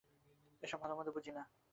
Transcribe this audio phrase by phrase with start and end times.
[0.63, 1.43] এসব ভালোমন্দ বুঝি না।